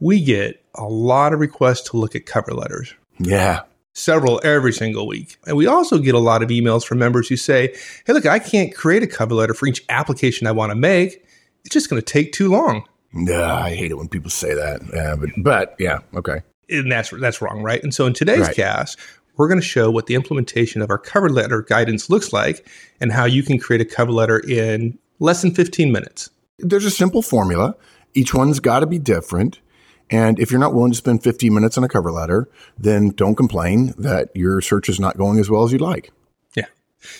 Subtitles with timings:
[0.00, 2.94] We get a lot of requests to look at cover letters.
[3.20, 3.60] Yeah.
[3.92, 5.36] Several every single week.
[5.46, 8.40] And we also get a lot of emails from members who say, Hey, look, I
[8.40, 11.24] can't create a cover letter for each application I want to make
[11.68, 12.88] it's just going to take too long.
[13.12, 14.80] Yeah, I hate it when people say that.
[14.94, 16.40] Yeah, but but yeah, okay.
[16.70, 17.82] And that's that's wrong, right?
[17.82, 18.56] And so in today's right.
[18.56, 18.98] cast,
[19.36, 22.66] we're going to show what the implementation of our cover letter guidance looks like
[23.02, 26.30] and how you can create a cover letter in less than 15 minutes.
[26.58, 27.76] There's a simple formula.
[28.14, 29.60] Each one's got to be different.
[30.08, 33.34] And if you're not willing to spend 15 minutes on a cover letter, then don't
[33.34, 36.12] complain that your search is not going as well as you'd like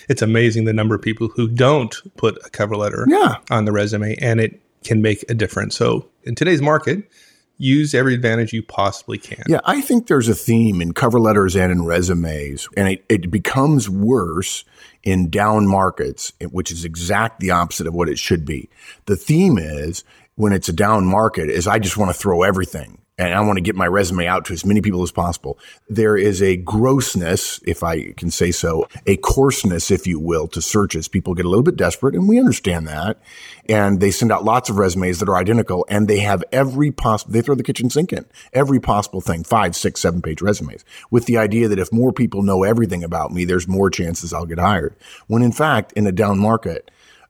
[0.07, 3.37] it's amazing the number of people who don't put a cover letter yeah.
[3.49, 5.75] on the resume and it can make a difference.
[5.75, 7.09] So in today's market,
[7.57, 9.43] use every advantage you possibly can.
[9.47, 13.29] Yeah, I think there's a theme in cover letters and in resumes, and it, it
[13.29, 14.63] becomes worse
[15.03, 18.69] in down markets, which is exact the opposite of what it should be.
[19.05, 20.03] The theme is
[20.35, 23.57] when it's a down market is I just want to throw everything and I want
[23.57, 25.59] to get my resume out to as many people as possible.
[25.89, 30.61] There is a grossness, if I can say so, a coarseness, if you will, to
[30.61, 31.09] searches.
[31.09, 33.19] People get a little bit desperate and we understand that.
[33.67, 37.33] And they send out lots of resumes that are identical and they have every possible,
[37.33, 41.25] they throw the kitchen sink in, every possible thing, five, six, seven page resumes with
[41.25, 44.59] the idea that if more people know everything about me, there's more chances I'll get
[44.59, 44.95] hired.
[45.27, 46.89] When in fact, in a down market,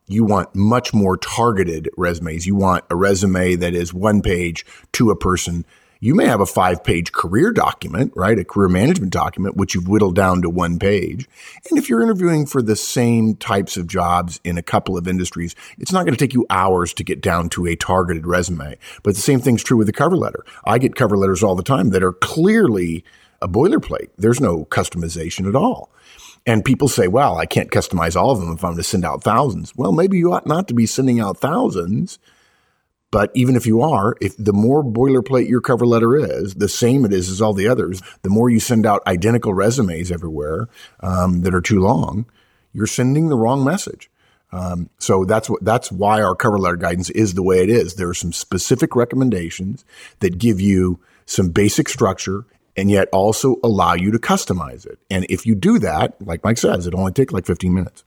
[0.09, 2.47] you want much more targeted resumes.
[2.47, 5.66] You want a resume that is one page to a person.
[6.01, 8.39] You may have a five page career document, right?
[8.39, 11.27] A career management document, which you've whittled down to one page.
[11.69, 15.55] And if you're interviewing for the same types of jobs in a couple of industries,
[15.77, 18.77] it's not going to take you hours to get down to a targeted resume.
[19.03, 20.45] But the same thing's true with the cover letter.
[20.63, 23.03] I get cover letters all the time that are clearly
[23.41, 24.07] a boilerplate.
[24.17, 25.91] There's no customization at all.
[26.45, 29.03] And people say, well, I can't customize all of them if I'm going to send
[29.03, 29.75] out thousands.
[29.75, 32.19] Well, maybe you ought not to be sending out thousands.
[33.11, 37.05] But even if you are, if the more boilerplate your cover letter is, the same
[37.05, 41.41] it is as all the others, the more you send out identical resumes everywhere um,
[41.41, 42.25] that are too long,
[42.71, 44.11] you're sending the wrong message.
[44.51, 47.95] Um, so that's what that's why our cover letter guidance is the way it is.
[47.95, 49.85] There are some specific recommendations
[50.19, 52.45] that give you some basic structure
[52.75, 54.99] and yet also allow you to customize it.
[55.09, 58.03] And if you do that, like Mike says, it only takes like 15 minutes.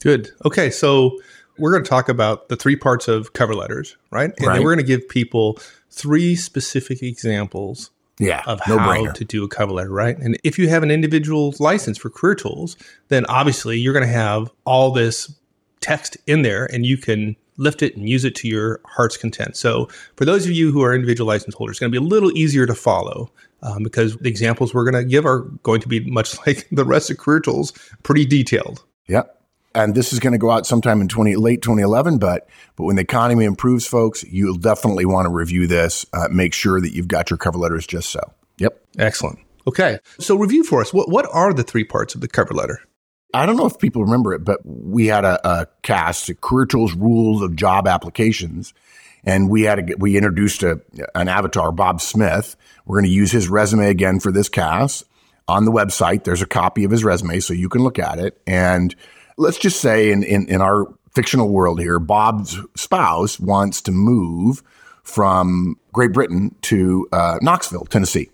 [0.00, 0.30] Good.
[0.44, 0.70] Okay.
[0.70, 1.18] So
[1.60, 4.30] we're going to talk about the three parts of cover letters, right?
[4.38, 4.54] And right.
[4.54, 5.58] then we're going to give people
[5.90, 9.14] three specific examples yeah, of no how brainer.
[9.14, 10.16] to do a cover letter, right?
[10.18, 12.76] And if you have an individual license for career tools,
[13.08, 15.34] then obviously you're going to have all this
[15.80, 19.56] text in there and you can lift it and use it to your heart's content.
[19.56, 22.08] So for those of you who are individual license holders, it's going to be a
[22.08, 23.30] little easier to follow
[23.62, 26.84] um, because the examples we're going to give are going to be much like the
[26.84, 27.72] rest of career tools,
[28.02, 28.84] pretty detailed.
[29.08, 29.39] Yep.
[29.74, 32.96] And this is going to go out sometime in 20, late 2011, but, but when
[32.96, 36.04] the economy improves, folks, you'll definitely want to review this.
[36.12, 38.20] Uh, make sure that you've got your cover letters just so.
[38.58, 38.80] Yep.
[38.98, 39.38] Excellent.
[39.68, 39.98] Okay.
[40.18, 40.92] So review for us.
[40.92, 42.80] What, what are the three parts of the cover letter?
[43.32, 46.66] I don't know if people remember it, but we had a, a cast, a Career
[46.66, 48.74] Tools Rules of Job Applications.
[49.24, 50.80] And we had a, we introduced a,
[51.14, 52.56] an avatar, Bob Smith.
[52.86, 55.04] We're going to use his resume again for this cast
[55.46, 56.24] on the website.
[56.24, 58.40] There's a copy of his resume so you can look at it.
[58.46, 58.94] And
[59.40, 64.62] let's just say in, in, in our fictional world here, Bob's spouse wants to move
[65.02, 68.28] from Great Britain to uh, Knoxville, Tennessee.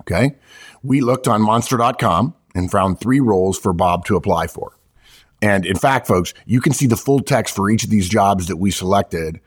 [0.00, 0.36] Okay.
[0.82, 4.72] We looked on monster.com and found three roles for Bob to apply for.
[5.42, 8.46] And in fact, folks, you can see the full text for each of these jobs
[8.46, 9.40] that we selected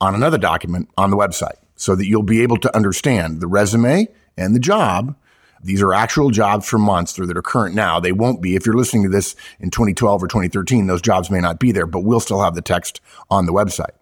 [0.00, 4.08] on another document on the website so that you'll be able to understand the resume
[4.36, 5.14] and the job.
[5.62, 8.00] These are actual jobs from Monster that are current now.
[8.00, 8.56] They won't be.
[8.56, 11.86] If you're listening to this in 2012 or 2013, those jobs may not be there,
[11.86, 13.00] but we'll still have the text
[13.30, 13.92] on the website.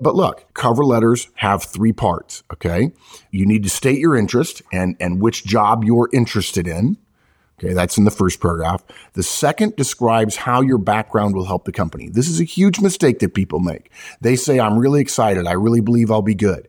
[0.00, 2.42] But look, cover letters have three parts.
[2.52, 2.92] Okay.
[3.30, 6.96] You need to state your interest and, and which job you're interested in.
[7.62, 8.82] Okay, that's in the first paragraph.
[9.12, 12.08] The second describes how your background will help the company.
[12.08, 13.92] This is a huge mistake that people make.
[14.20, 15.46] They say, I'm really excited.
[15.46, 16.68] I really believe I'll be good.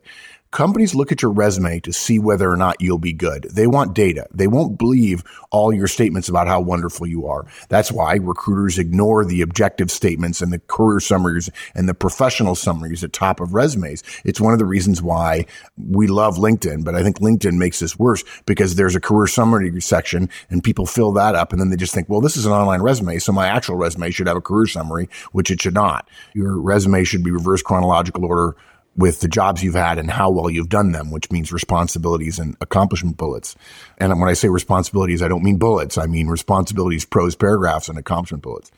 [0.54, 3.48] Companies look at your resume to see whether or not you'll be good.
[3.50, 4.28] They want data.
[4.32, 7.44] They won't believe all your statements about how wonderful you are.
[7.70, 13.02] That's why recruiters ignore the objective statements and the career summaries and the professional summaries
[13.02, 14.04] at top of resumes.
[14.24, 15.46] It's one of the reasons why
[15.76, 19.80] we love LinkedIn, but I think LinkedIn makes this worse because there's a career summary
[19.80, 22.52] section and people fill that up and then they just think, well, this is an
[22.52, 26.08] online resume, so my actual resume should have a career summary, which it should not.
[26.32, 28.54] Your resume should be reverse chronological order
[28.96, 32.56] with the jobs you've had and how well you've done them, which means responsibilities and
[32.60, 33.56] accomplishment bullets.
[33.98, 35.98] And when I say responsibilities, I don't mean bullets.
[35.98, 38.70] I mean responsibilities, prose paragraphs, and accomplishment bullets.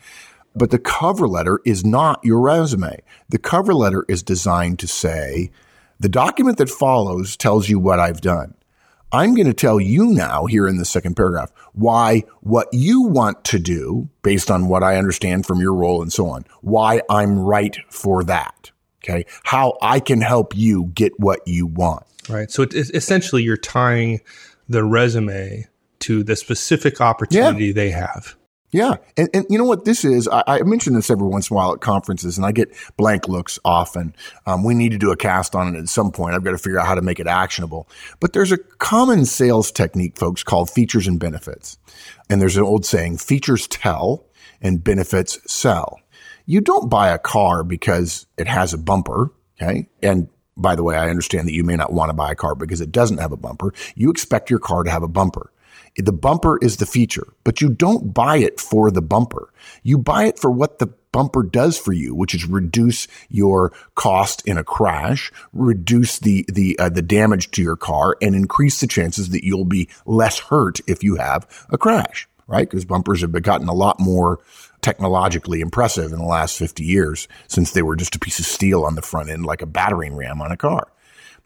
[0.54, 3.02] But the cover letter is not your resume.
[3.28, 5.50] The cover letter is designed to say,
[6.00, 8.54] the document that follows tells you what I've done.
[9.12, 13.44] I'm going to tell you now here in the second paragraph why what you want
[13.44, 17.38] to do based on what I understand from your role and so on, why I'm
[17.38, 18.72] right for that.
[19.08, 19.25] Okay.
[19.44, 22.05] How I can help you get what you want.
[22.29, 22.50] Right.
[22.50, 24.20] So it's essentially you're tying
[24.69, 25.67] the resume
[26.00, 27.73] to the specific opportunity yeah.
[27.73, 28.37] they have.
[28.73, 28.97] Yeah.
[29.17, 30.29] And, and you know what this is?
[30.29, 33.29] I, I mention this every once in a while at conferences and I get blank
[33.29, 34.14] looks often.
[34.44, 36.35] Um, we need to do a cast on it at some point.
[36.35, 37.88] I've got to figure out how to make it actionable.
[38.19, 41.79] But there's a common sales technique, folks, called features and benefits.
[42.29, 44.26] And there's an old saying, features tell
[44.61, 46.00] and benefits sell.
[46.46, 49.32] You don't buy a car because it has a bumper.
[49.60, 49.88] Okay.
[50.02, 52.54] And by the way, I understand that you may not want to buy a car
[52.54, 53.75] because it doesn't have a bumper.
[53.94, 55.52] You expect your car to have a bumper.
[55.96, 59.52] The bumper is the feature, but you don't buy it for the bumper.
[59.82, 64.46] You buy it for what the bumper does for you, which is reduce your cost
[64.46, 68.87] in a crash, reduce the the uh, the damage to your car, and increase the
[68.87, 72.28] chances that you'll be less hurt if you have a crash.
[72.46, 72.69] Right?
[72.69, 74.38] Because bumpers have gotten a lot more
[74.87, 78.85] technologically impressive in the last 50 years since they were just a piece of steel
[78.85, 80.87] on the front end, like a battering ram on a car.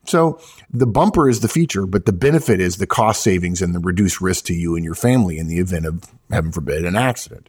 [0.04, 0.38] So
[0.70, 4.20] the bumper is the feature, but the benefit is the cost savings and the reduced
[4.20, 7.48] risk to you and your family in the event of, heaven forbid, an accident.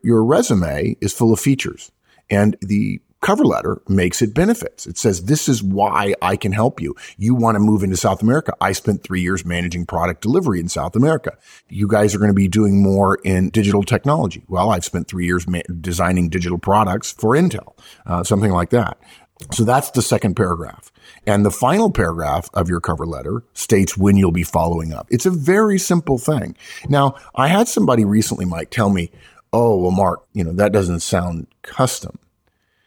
[0.00, 1.90] Your resume is full of features
[2.30, 4.86] and the cover letter makes it benefits.
[4.86, 6.94] It says, this is why I can help you.
[7.16, 8.52] You want to move into South America.
[8.60, 11.38] I spent three years managing product delivery in South America.
[11.70, 14.44] You guys are going to be doing more in digital technology.
[14.48, 18.98] Well, I've spent three years ma- designing digital products for Intel, uh, something like that.
[19.52, 20.92] So that's the second paragraph.
[21.26, 25.06] And the final paragraph of your cover letter states when you'll be following up.
[25.10, 26.56] It's a very simple thing.
[26.88, 29.10] Now, I had somebody recently, Mike, tell me,
[29.52, 32.18] Oh, well, Mark, you know, that doesn't sound custom.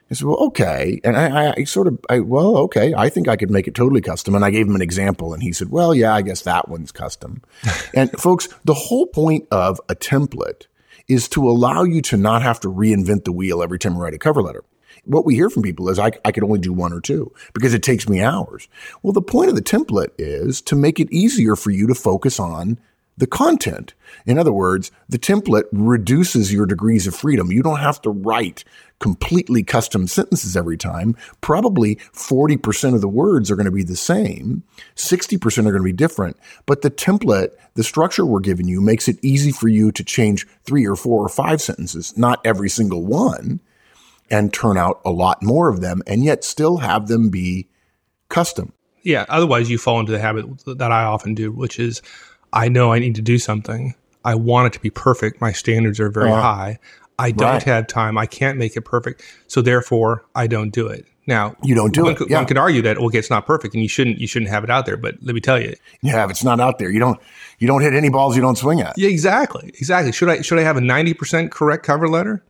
[0.09, 0.99] I said, well, okay.
[1.03, 4.01] And I, I sort of, I, well, okay, I think I could make it totally
[4.01, 4.35] custom.
[4.35, 6.91] And I gave him an example and he said, well, yeah, I guess that one's
[6.91, 7.41] custom.
[7.93, 10.67] and folks, the whole point of a template
[11.07, 14.13] is to allow you to not have to reinvent the wheel every time you write
[14.13, 14.63] a cover letter.
[15.05, 17.73] What we hear from people is I, I could only do one or two because
[17.73, 18.67] it takes me hours.
[19.03, 22.39] Well, the point of the template is to make it easier for you to focus
[22.39, 22.79] on
[23.17, 23.93] the content.
[24.25, 27.51] In other words, the template reduces your degrees of freedom.
[27.51, 28.63] You don't have to write
[28.99, 31.15] completely custom sentences every time.
[31.41, 34.63] Probably 40% of the words are going to be the same.
[34.95, 36.37] 60% are going to be different.
[36.65, 40.47] But the template, the structure we're giving you makes it easy for you to change
[40.63, 43.59] three or four or five sentences, not every single one,
[44.29, 47.69] and turn out a lot more of them and yet still have them be
[48.29, 48.73] custom.
[49.03, 49.25] Yeah.
[49.29, 52.01] Otherwise, you fall into the habit that I often do, which is
[52.55, 53.93] I know I need to do something.
[54.23, 55.41] I want it to be perfect.
[55.41, 56.79] My standards are very uh, high.
[57.19, 57.63] I don't right.
[57.63, 58.17] have time.
[58.17, 59.21] I can't make it perfect.
[59.47, 61.05] So therefore, I don't do it.
[61.27, 62.17] Now you don't do one it.
[62.17, 62.37] Could, yeah.
[62.37, 64.69] One could argue that okay, it's not perfect, and you shouldn't you shouldn't have it
[64.69, 64.97] out there.
[64.97, 67.19] But let me tell you, yeah, if it's not out there, you don't
[67.57, 68.95] you don't hit any balls you don't swing at.
[68.97, 70.11] Yeah, exactly, exactly.
[70.11, 72.43] Should I should I have a ninety percent correct cover letter,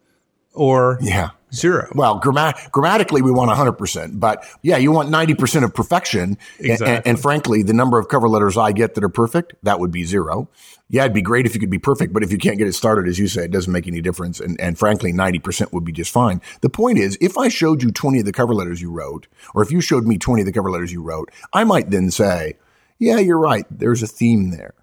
[0.54, 1.90] or yeah, Zero.
[1.96, 6.38] Well, grammat- grammatically, we want 100%, but yeah, you want 90% of perfection.
[6.60, 6.96] Exactly.
[6.96, 9.92] And, and, frankly, the number of cover letters I get that are perfect, that would
[9.92, 10.50] be zero.
[10.90, 12.74] Yeah, it'd be great if you could be perfect, but if you can't get it
[12.74, 14.40] started, as you say, it doesn't make any difference.
[14.40, 16.42] And, and frankly, 90% would be just fine.
[16.62, 19.64] The point is, if I showed you 20 of the cover letters you wrote, or
[19.64, 22.58] if you showed me 20 of the cover letters you wrote, I might then say,
[23.00, 23.66] yeah, you're right.
[23.72, 24.74] There's a theme there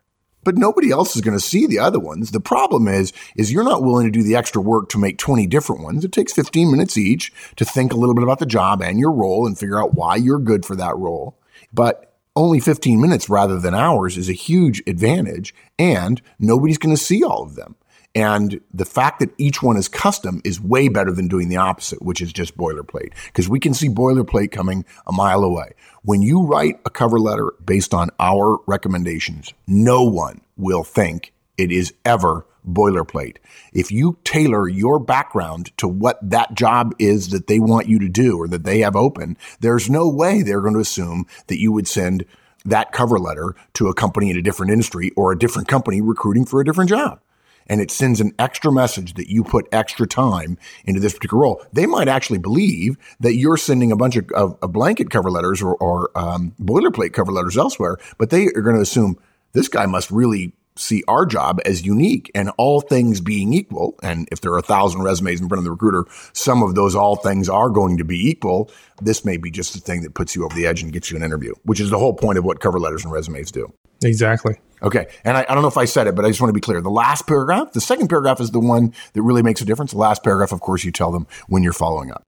[0.44, 2.30] but nobody else is going to see the other ones.
[2.30, 5.46] The problem is, is you're not willing to do the extra work to make 20
[5.46, 6.04] different ones.
[6.04, 9.12] It takes 15 minutes each to think a little bit about the job and your
[9.12, 11.38] role and figure out why you're good for that role.
[11.72, 17.02] But only 15 minutes rather than hours is a huge advantage and nobody's going to
[17.02, 17.76] see all of them.
[18.14, 22.02] And the fact that each one is custom is way better than doing the opposite,
[22.02, 25.72] which is just boilerplate, because we can see boilerplate coming a mile away.
[26.02, 31.70] When you write a cover letter based on our recommendations, no one will think It
[31.70, 33.36] is ever boilerplate.
[33.72, 38.08] If you tailor your background to what that job is that they want you to
[38.08, 41.72] do or that they have open, there's no way they're going to assume that you
[41.72, 42.24] would send
[42.64, 46.44] that cover letter to a company in a different industry or a different company recruiting
[46.44, 47.20] for a different job.
[47.66, 51.64] And it sends an extra message that you put extra time into this particular role.
[51.72, 55.62] They might actually believe that you're sending a bunch of, of, of blanket cover letters
[55.62, 59.18] or, or um, boilerplate cover letters elsewhere, but they are going to assume
[59.52, 63.98] this guy must really see our job as unique and all things being equal.
[64.02, 66.94] And if there are a thousand resumes in front of the recruiter, some of those
[66.94, 68.70] all things are going to be equal.
[69.00, 71.16] This may be just the thing that puts you over the edge and gets you
[71.16, 73.72] an interview, which is the whole point of what cover letters and resumes do.
[74.02, 74.58] Exactly.
[74.82, 75.06] Okay.
[75.24, 76.60] And I, I, don't know if I said it, but I just want to be
[76.60, 76.80] clear.
[76.80, 79.92] The last paragraph, the second paragraph is the one that really makes a difference.
[79.92, 82.24] The last paragraph, of course, you tell them when you're following up.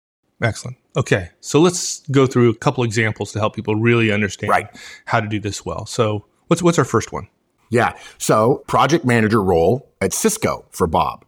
[0.43, 0.77] Excellent.
[0.97, 1.31] Okay.
[1.41, 4.67] So let's go through a couple examples to help people really understand right.
[5.05, 5.87] how to do this well.
[5.87, 7.29] So what's, what's our first one?
[7.71, 7.97] Yeah.
[8.19, 11.25] So project manager role at Cisco for Bob.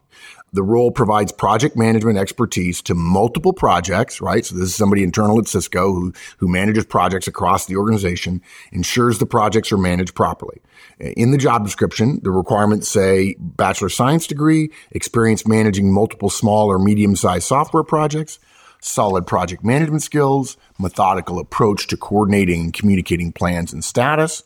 [0.55, 4.45] The role provides project management expertise to multiple projects, right?
[4.45, 9.19] So this is somebody internal at Cisco who, who manages projects across the organization, ensures
[9.19, 10.61] the projects are managed properly.
[10.99, 16.79] In the job description, the requirements say bachelor science degree, experience managing multiple small or
[16.79, 18.39] medium sized software projects,
[18.79, 24.43] solid project management skills, methodical approach to coordinating and communicating plans and status,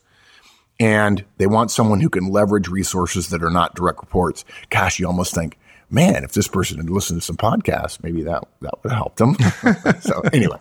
[0.79, 4.45] and they want someone who can leverage resources that are not direct reports.
[4.71, 5.59] Gosh, you almost think,
[5.91, 9.17] man, if this person had listened to some podcasts, maybe that that would have helped
[9.17, 9.35] them.
[10.01, 10.59] so anyway,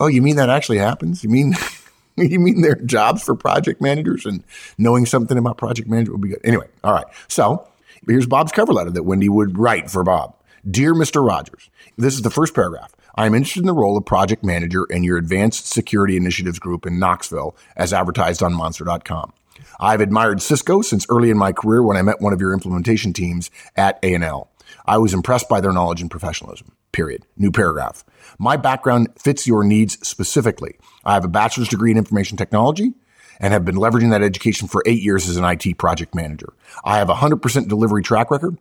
[0.00, 1.22] oh, you mean that actually happens?
[1.22, 1.54] You mean
[2.16, 4.42] you mean there are jobs for project managers and
[4.78, 6.40] knowing something about project management would be good.
[6.44, 7.06] Anyway, all right.
[7.28, 7.68] So
[8.06, 10.34] here's Bob's cover letter that Wendy would write for Bob.
[10.68, 11.24] Dear Mr.
[11.24, 12.95] Rogers, this is the first paragraph.
[13.18, 16.84] I am interested in the role of project manager in your advanced security initiatives group
[16.84, 19.32] in Knoxville as advertised on monster.com.
[19.80, 23.14] I've admired Cisco since early in my career when I met one of your implementation
[23.14, 24.50] teams at A&L.
[24.84, 26.72] I was impressed by their knowledge and professionalism.
[26.92, 27.24] Period.
[27.38, 28.04] New paragraph.
[28.38, 30.76] My background fits your needs specifically.
[31.04, 32.92] I have a bachelor's degree in information technology
[33.40, 36.52] and have been leveraging that education for eight years as an IT project manager.
[36.84, 38.58] I have a 100% delivery track record,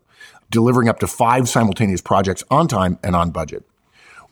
[0.49, 3.65] delivering up to five simultaneous projects on time and on budget.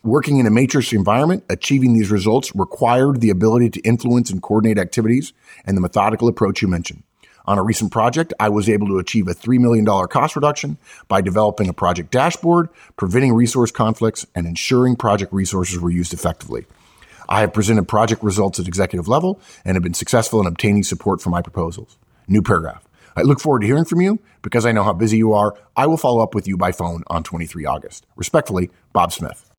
[0.04, 4.76] Working in a matrix environment, achieving these results required the ability to influence and coordinate
[4.76, 5.32] activities
[5.64, 7.04] and the methodical approach you mentioned.
[7.46, 10.76] On a recent project, I was able to achieve a $3 million cost reduction
[11.08, 12.68] by developing a project dashboard,
[12.98, 16.66] preventing resource conflicts, and ensuring project resources were used effectively.
[17.26, 21.22] I have presented project results at executive level and have been successful in obtaining support
[21.22, 21.96] for my proposals.
[22.28, 22.86] New paragraph.
[23.16, 25.54] I look forward to hearing from you because I know how busy you are.
[25.78, 28.06] I will follow up with you by phone on 23 August.
[28.16, 29.53] Respectfully, Bob Smith.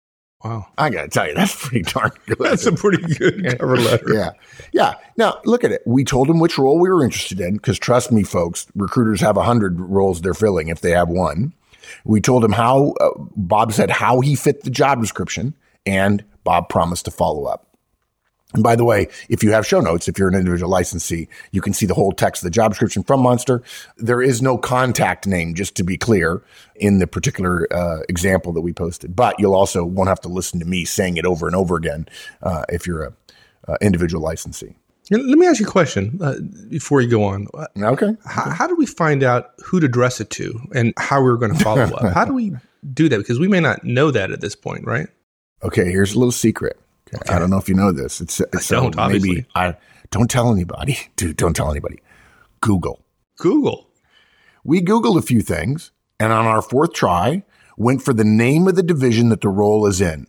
[0.45, 0.67] Wow.
[0.77, 2.37] I got to tell you, that's pretty darn good.
[2.39, 4.13] That's a pretty good cover letter.
[4.13, 4.29] yeah.
[4.73, 4.93] Yeah.
[5.17, 5.81] Now, look at it.
[5.87, 9.37] We told him which role we were interested in because trust me, folks, recruiters have
[9.37, 11.51] 100 roles they're filling if they have one.
[12.03, 16.69] We told him how, uh, Bob said how he fit the job description, and Bob
[16.69, 17.64] promised to follow up.
[18.55, 21.61] And by the way, if you have show notes, if you're an individual licensee, you
[21.61, 23.61] can see the whole text of the job description from Monster.
[23.97, 26.41] There is no contact name, just to be clear,
[26.75, 29.15] in the particular uh, example that we posted.
[29.15, 32.07] But you'll also won't have to listen to me saying it over and over again
[32.41, 33.13] uh, if you're a
[33.67, 34.75] uh, individual licensee.
[35.11, 36.35] Let me ask you a question uh,
[36.69, 37.47] before you go on.
[37.77, 38.17] Okay.
[38.25, 41.53] How, how do we find out who to address it to and how we're going
[41.53, 42.13] to follow up?
[42.13, 42.53] How do we
[42.91, 43.17] do that?
[43.17, 45.07] Because we may not know that at this point, right?
[45.63, 46.79] Okay, here's a little secret.
[47.15, 47.33] Okay.
[47.33, 48.21] I don't know if you know this.
[48.21, 49.29] It's, it's I don't, uh, obviously.
[49.29, 49.75] maybe I
[50.11, 50.97] don't tell anybody.
[51.15, 51.99] Dude, don't tell anybody.
[52.61, 53.05] Google.
[53.37, 53.87] Google.
[54.63, 57.43] We Googled a few things and on our fourth try
[57.77, 60.27] went for the name of the division that the role is in.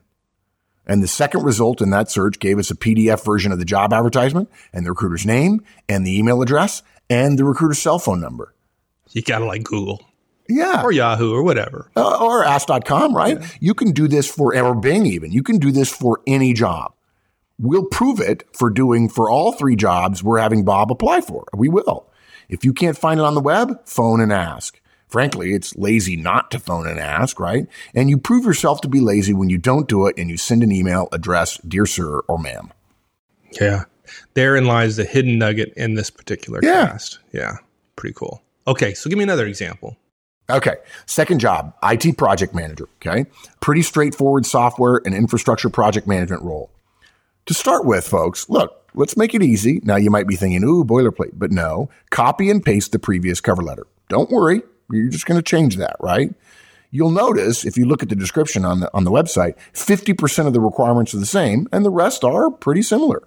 [0.87, 3.93] And the second result in that search gave us a PDF version of the job
[3.93, 8.55] advertisement and the recruiter's name and the email address and the recruiter's cell phone number.
[9.11, 10.01] You got to like Google.
[10.49, 10.83] Yeah.
[10.83, 11.91] Or Yahoo or whatever.
[11.97, 13.41] Uh, or ask.com, right?
[13.41, 13.49] Yeah.
[13.61, 15.33] You can do this for, or Bing even.
[15.33, 16.95] You can do this for any job.
[17.59, 21.47] We'll prove it for doing for all three jobs we're having Bob apply for.
[21.55, 22.07] We will.
[22.49, 24.81] If you can't find it on the web, phone and ask.
[25.09, 27.67] Frankly, it's lazy not to phone and ask, right?
[27.95, 30.63] And you prove yourself to be lazy when you don't do it and you send
[30.63, 32.73] an email address, dear sir or ma'am.
[33.61, 33.85] Yeah.
[34.35, 36.89] Therein lies the hidden nugget in this particular yeah.
[36.89, 37.21] cast.
[37.33, 37.59] Yeah.
[37.95, 38.43] Pretty cool.
[38.67, 38.95] Okay.
[38.95, 39.97] So give me another example.
[40.49, 40.77] Okay.
[41.07, 42.89] Second job, IT project manager.
[42.97, 43.27] Okay.
[43.61, 46.71] Pretty straightforward software and infrastructure project management role.
[47.47, 49.81] To start with, folks, look, let's make it easy.
[49.85, 53.63] Now you might be thinking, ooh, boilerplate, but no, copy and paste the previous cover
[53.63, 53.87] letter.
[54.09, 54.63] Don't worry.
[54.91, 56.35] You're just going to change that, right?
[56.91, 60.53] You'll notice if you look at the description on the, on the website, 50% of
[60.53, 63.23] the requirements are the same and the rest are pretty similar.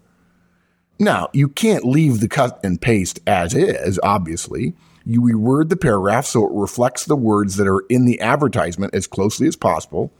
[0.97, 4.73] Now, you can't leave the cut and paste as is, obviously.
[5.09, 9.07] You reword the paragraph so it reflects the words that are in the advertisement as
[9.07, 10.13] closely as possible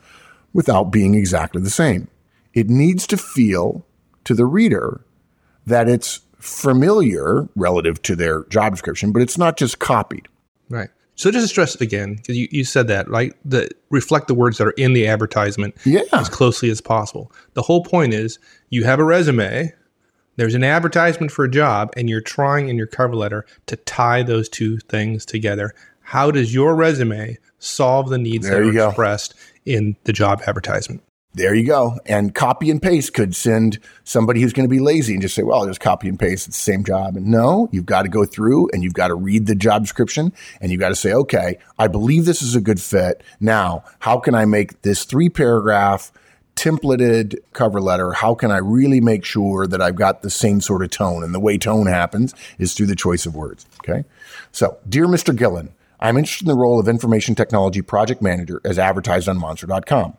[0.53, 2.07] without being exactly the same.
[2.53, 3.85] It needs to feel
[4.23, 5.05] to the reader
[5.67, 10.27] that it's familiar relative to their job description, but it's not just copied.
[10.69, 10.89] Right.
[11.15, 13.33] So just to stress it again, because you, you said that, right?
[13.45, 16.01] That reflect the words that are in the advertisement Yeah.
[16.13, 17.31] as closely as possible.
[17.53, 19.73] The whole point is you have a resume,
[20.39, 24.23] there's an advertisement for a job, and you're trying in your cover letter to tie
[24.23, 25.73] those two things together.
[26.01, 28.87] How does your resume solve the needs There that are go.
[28.87, 31.03] expressed in the job advertisement?
[31.33, 31.99] There you go.
[32.05, 35.43] And copy and paste could send somebody who's going to be lazy and just say,
[35.43, 36.47] well, just copy and paste.
[36.47, 37.17] It's the same job.
[37.17, 40.33] And no, you've got to go through and you've got to read the job description
[40.59, 43.23] and you've got to say, okay, I believe this is a good fit.
[43.39, 46.11] Now, how can I make this three paragraph
[46.59, 48.11] templated cover letter?
[48.11, 51.23] How can I really make sure that I've got the same sort of tone?
[51.23, 53.65] And the way tone happens is through the choice of words.
[53.79, 54.03] Okay.
[54.51, 55.35] So, dear Mr.
[55.35, 55.69] Gillen,
[56.01, 60.17] I'm interested in the role of information technology project manager as advertised on monster.com.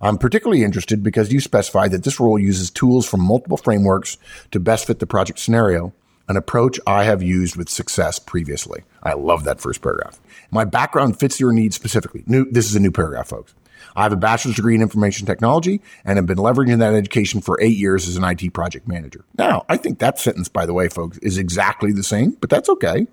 [0.00, 4.16] I'm particularly interested because you specify that this role uses tools from multiple frameworks
[4.50, 5.92] to best fit the project scenario,
[6.26, 8.82] an approach I have used with success previously.
[9.02, 10.20] I love that first paragraph.
[10.50, 12.24] My background fits your needs specifically.
[12.26, 13.54] New, this is a new paragraph, folks.
[13.94, 17.60] I have a bachelor's degree in information technology and have been leveraging that education for
[17.60, 19.24] eight years as an IT project manager.
[19.36, 22.68] Now, I think that sentence, by the way, folks, is exactly the same, but that's
[22.68, 23.06] okay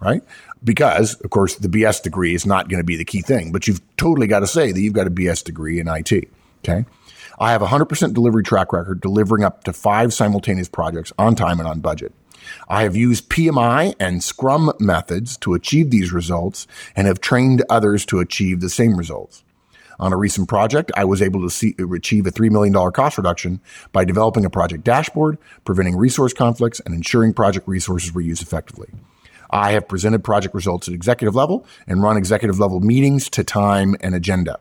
[0.00, 0.22] right?
[0.62, 3.66] Because, of course, the BS degree is not going to be the key thing, but
[3.66, 6.28] you've totally got to say that you've got a BS degree in IT.
[6.64, 6.84] Okay.
[7.38, 11.60] I have a 100% delivery track record, delivering up to five simultaneous projects on time
[11.60, 12.12] and on budget.
[12.68, 18.06] I have used PMI and Scrum methods to achieve these results and have trained others
[18.06, 19.42] to achieve the same results.
[19.98, 23.60] On a recent project, I was able to see, achieve a $3 million cost reduction
[23.92, 28.88] by developing a project dashboard, preventing resource conflicts, and ensuring project resources were used effectively.
[29.50, 33.94] I have presented project results at executive level and run executive level meetings to time
[34.00, 34.58] and agenda.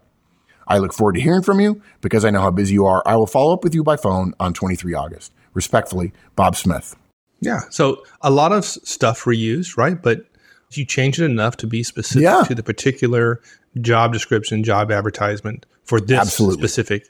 [0.67, 3.03] I look forward to hearing from you because I know how busy you are.
[3.05, 5.31] I will follow up with you by phone on 23 August.
[5.53, 6.95] Respectfully, Bob Smith.
[7.41, 7.61] Yeah.
[7.69, 10.01] So a lot of stuff reused, right?
[10.01, 10.25] But
[10.71, 12.43] you change it enough to be specific Yeah.
[12.43, 13.39] to the particular
[13.81, 16.61] job description, job advertisement for this Absolutely.
[16.61, 17.07] specific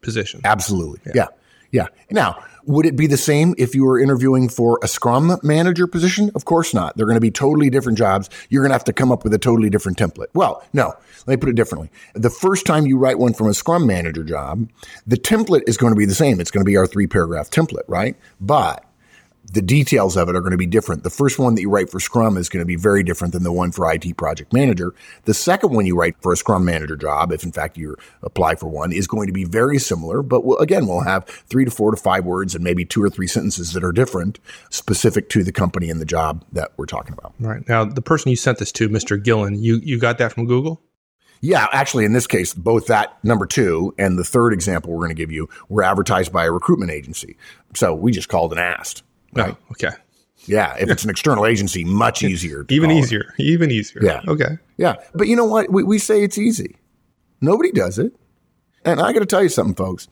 [0.00, 0.40] position.
[0.44, 1.12] Absolutely.
[1.14, 1.26] Yeah.
[1.70, 1.86] yeah.
[2.10, 6.30] Now, would it be the same if you were interviewing for a Scrum manager position?
[6.34, 6.96] Of course not.
[6.96, 8.28] They're going to be totally different jobs.
[8.48, 10.28] You're going to have to come up with a totally different template.
[10.34, 10.94] Well, no,
[11.26, 11.90] let me put it differently.
[12.14, 14.68] The first time you write one from a Scrum manager job,
[15.06, 16.40] the template is going to be the same.
[16.40, 18.16] It's going to be our three paragraph template, right?
[18.40, 18.84] But
[19.52, 21.02] the details of it are going to be different.
[21.02, 23.42] The first one that you write for Scrum is going to be very different than
[23.42, 24.94] the one for IT project manager.
[25.24, 28.54] The second one you write for a Scrum manager job, if in fact you apply
[28.54, 30.22] for one, is going to be very similar.
[30.22, 33.10] But we'll, again, we'll have three to four to five words and maybe two or
[33.10, 34.38] three sentences that are different,
[34.70, 37.34] specific to the company and the job that we're talking about.
[37.40, 37.68] Right.
[37.68, 39.22] Now, the person you sent this to, Mr.
[39.22, 40.80] Gillen, you, you got that from Google?
[41.42, 45.08] Yeah, actually, in this case, both that number two and the third example we're going
[45.08, 47.38] to give you were advertised by a recruitment agency.
[47.74, 49.02] So we just called and asked.
[49.36, 49.90] Oh, okay.
[50.46, 52.64] Yeah, if it's an external agency, much easier.
[52.64, 53.00] to Even call it.
[53.02, 53.34] easier.
[53.38, 54.02] Even easier.
[54.02, 54.20] Yeah.
[54.26, 54.58] Okay.
[54.78, 54.96] Yeah.
[55.14, 55.70] But you know what?
[55.70, 56.76] We, we say it's easy.
[57.40, 58.12] Nobody does it.
[58.84, 60.08] And I got to tell you something, folks.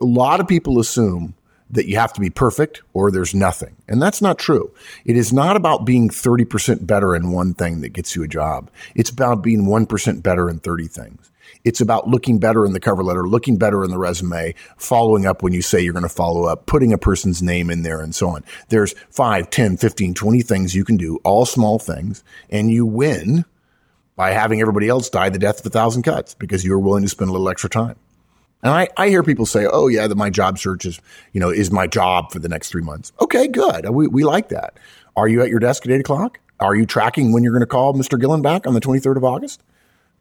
[0.00, 1.34] A lot of people assume
[1.70, 3.76] that you have to be perfect or there's nothing.
[3.88, 4.72] And that's not true.
[5.04, 8.70] It is not about being 30% better in one thing that gets you a job.
[8.94, 11.29] It's about being 1% better in 30 things.
[11.64, 15.42] It's about looking better in the cover letter, looking better in the resume, following up
[15.42, 18.14] when you say you're going to follow up, putting a person's name in there and
[18.14, 18.44] so on.
[18.68, 23.44] There's 5, 10, 15, 20 things you can do, all small things, and you win
[24.16, 27.02] by having everybody else die the death of a thousand cuts because you were willing
[27.02, 27.96] to spend a little extra time.
[28.62, 31.00] And I, I hear people say, oh yeah, that my job search is,
[31.32, 33.12] you know, is my job for the next three months.
[33.20, 33.88] Okay, good.
[33.88, 34.78] We, we like that.
[35.16, 36.38] Are you at your desk at eight o'clock?
[36.60, 38.20] Are you tracking when you're going to call Mr.
[38.20, 39.62] Gillen back on the 23rd of August?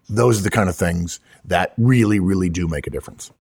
[0.07, 3.31] Those are the kind of things that really, really do make a difference.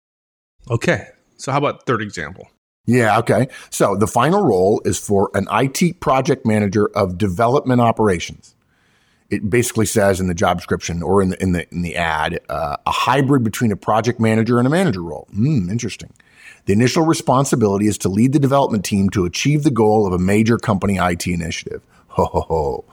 [0.71, 1.09] Okay.
[1.37, 2.49] So, how about third example?
[2.89, 3.49] Yeah, okay.
[3.69, 8.57] So the final role is for an IT project manager of development operations.
[9.29, 12.41] It basically says in the job description or in the in the in the ad
[12.49, 15.29] uh, a hybrid between a project manager and a manager role.
[15.35, 16.15] Hmm, interesting.
[16.65, 20.19] The initial responsibility is to lead the development team to achieve the goal of a
[20.19, 21.83] major company IT initiative.
[22.09, 22.85] Ho ho ho!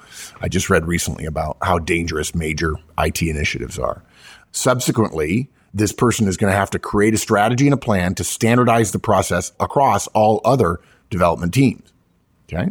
[0.42, 4.04] I just read recently about how dangerous major IT initiatives are.
[4.52, 8.24] Subsequently, this person is going to have to create a strategy and a plan to
[8.24, 11.92] standardize the process across all other development teams.
[12.48, 12.70] Okay.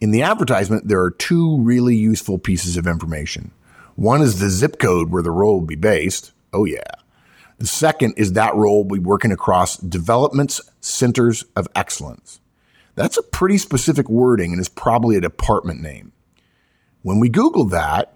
[0.00, 3.52] In the advertisement, there are two really useful pieces of information.
[3.96, 6.32] One is the zip code where the role will be based.
[6.52, 6.82] Oh, yeah.
[7.58, 12.40] The second is that role will be working across development's centers of excellence.
[12.98, 16.10] That's a pretty specific wording and is probably a department name.
[17.02, 18.12] When we Googled that,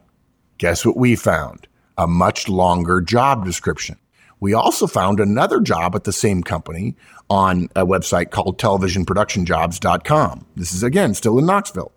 [0.59, 1.69] guess what we found?
[1.97, 3.97] A much longer job description.
[4.41, 6.97] We also found another job at the same company
[7.31, 10.47] on a website called televisionproductionjobs.com.
[10.57, 11.93] This is again still in Knoxville.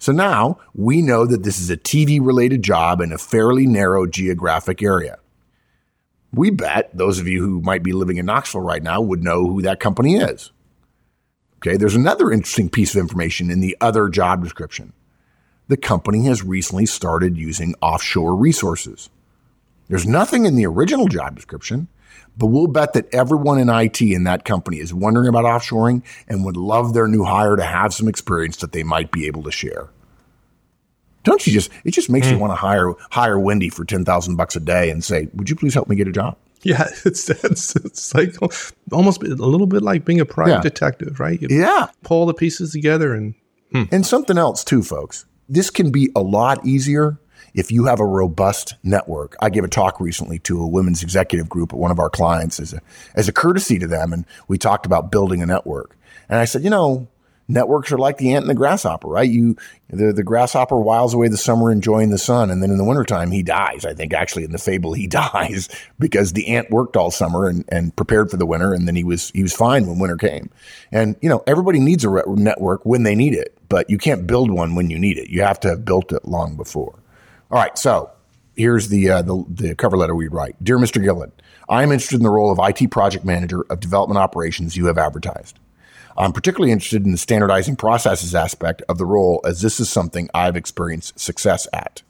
[0.00, 4.08] So now we know that this is a TV related job in a fairly narrow
[4.08, 5.18] geographic area.
[6.32, 9.46] We bet those of you who might be living in Knoxville right now would know
[9.46, 10.50] who that company is.
[11.66, 14.92] Okay, there's another interesting piece of information in the other job description.
[15.68, 19.08] The company has recently started using offshore resources.
[19.88, 21.88] There's nothing in the original job description,
[22.36, 26.44] but we'll bet that everyone in IT in that company is wondering about offshoring and
[26.44, 29.50] would love their new hire to have some experience that they might be able to
[29.50, 29.88] share.
[31.22, 32.32] Don't you just, it just makes mm.
[32.32, 35.56] you want to hire, hire Wendy for 10,000 bucks a day and say, would you
[35.56, 36.36] please help me get a job?
[36.74, 38.34] Yeah, it's, it's, it's like
[38.90, 40.60] almost a little bit like being a private yeah.
[40.62, 41.40] detective, right?
[41.40, 41.88] You yeah.
[42.02, 43.34] Pull the pieces together and.
[43.72, 43.82] Hmm.
[43.92, 45.26] And something else too, folks.
[45.48, 47.18] This can be a lot easier
[47.54, 49.36] if you have a robust network.
[49.40, 52.58] I gave a talk recently to a women's executive group at one of our clients
[52.60, 52.80] as a,
[53.14, 54.12] as a courtesy to them.
[54.12, 55.96] And we talked about building a network.
[56.28, 57.08] And I said, you know,
[57.48, 59.28] networks are like the ant and the grasshopper, right?
[59.28, 59.56] You,
[59.88, 62.50] the, the grasshopper whiles away the summer enjoying the sun.
[62.50, 63.84] And then in the wintertime, he dies.
[63.84, 67.64] I think actually in the fable, he dies because the ant worked all summer and,
[67.68, 68.72] and prepared for the winter.
[68.72, 70.50] And then he was, he was fine when winter came.
[70.90, 74.26] And, you know, everybody needs a re- network when they need it, but you can't
[74.26, 75.30] build one when you need it.
[75.30, 76.98] You have to have built it long before.
[77.50, 77.76] All right.
[77.78, 78.10] So
[78.56, 80.56] here's the, uh, the, the cover letter we write.
[80.62, 81.02] Dear Mr.
[81.02, 81.32] Gillen,
[81.68, 84.98] I am interested in the role of IT project manager of development operations you have
[84.98, 85.58] advertised.
[86.16, 90.28] I'm particularly interested in the standardizing processes aspect of the role as this is something
[90.32, 92.02] I've experienced success at.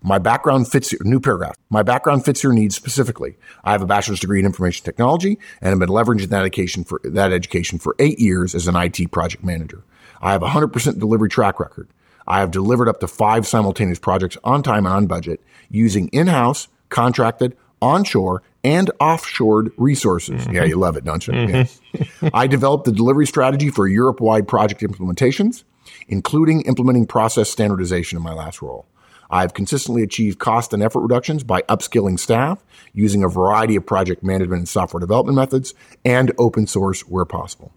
[0.00, 1.56] My background fits your new paragraph.
[1.70, 3.36] My background fits your needs specifically.
[3.64, 7.00] I have a bachelor's degree in information technology and have been leveraging that education for
[7.04, 9.82] that education for eight years as an IT project manager.
[10.22, 11.88] I have a 100% delivery track record.
[12.26, 16.68] I have delivered up to five simultaneous projects on time and on budget using in-house,
[16.90, 20.42] contracted, onshore, and offshored resources.
[20.42, 20.54] Mm-hmm.
[20.54, 21.32] Yeah, you love it, don't you?
[21.32, 22.24] Mm-hmm.
[22.24, 22.30] Yeah.
[22.34, 25.64] I developed the delivery strategy for Europe wide project implementations,
[26.06, 28.84] including implementing process standardization in my last role.
[29.30, 34.22] I've consistently achieved cost and effort reductions by upskilling staff using a variety of project
[34.22, 35.72] management and software development methods
[36.04, 37.72] and open source where possible.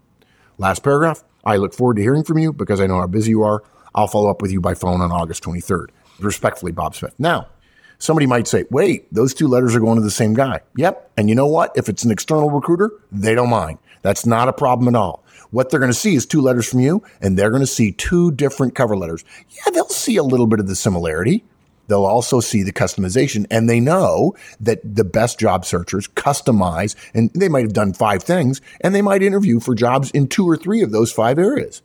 [0.58, 1.24] Last paragraph.
[1.44, 3.62] I look forward to hearing from you because I know how busy you are.
[3.94, 5.88] I'll follow up with you by phone on August 23rd.
[6.20, 7.14] Respectfully, Bob Smith.
[7.18, 7.48] Now,
[8.02, 10.60] somebody might say, wait, those two letters are going to the same guy.
[10.76, 11.12] Yep.
[11.16, 11.70] And you know what?
[11.76, 13.78] If it's an external recruiter, they don't mind.
[14.02, 15.24] That's not a problem at all.
[15.52, 17.92] What they're going to see is two letters from you, and they're going to see
[17.92, 19.24] two different cover letters.
[19.50, 21.44] Yeah, they'll see a little bit of the similarity.
[21.86, 27.30] They'll also see the customization, and they know that the best job searchers customize, and
[27.34, 30.56] they might have done five things, and they might interview for jobs in two or
[30.56, 31.82] three of those five areas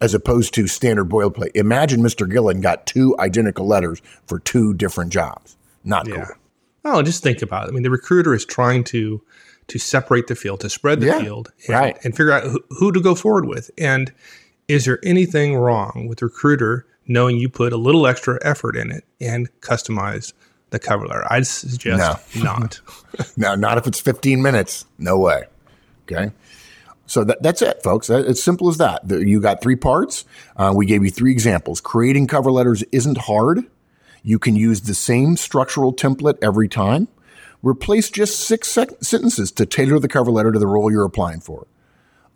[0.00, 1.52] as opposed to standard boilerplate.
[1.54, 2.30] Imagine Mr.
[2.30, 5.56] Gillen got two identical letters for two different jobs.
[5.84, 6.26] Not yeah.
[6.26, 6.34] cool.
[6.84, 7.70] Oh, just think about it.
[7.70, 9.22] I mean, the recruiter is trying to
[9.68, 11.98] to separate the field, to spread the yeah, field, and, right.
[12.04, 13.68] and figure out who, who to go forward with.
[13.76, 14.12] And
[14.68, 18.92] is there anything wrong with the recruiter knowing you put a little extra effort in
[18.92, 20.32] it and customize
[20.70, 21.24] the cover letter?
[21.30, 22.42] I'd suggest no.
[22.44, 22.80] not.
[23.36, 24.86] no, not if it's 15 minutes.
[24.98, 25.44] No way.
[26.04, 26.30] Okay.
[27.06, 28.10] So that, that's it, folks.
[28.10, 29.08] It's simple as that.
[29.08, 30.24] You got three parts.
[30.56, 31.80] Uh, we gave you three examples.
[31.80, 33.64] Creating cover letters isn't hard.
[34.22, 37.06] You can use the same structural template every time.
[37.62, 41.40] Replace just six sec- sentences to tailor the cover letter to the role you're applying
[41.40, 41.66] for.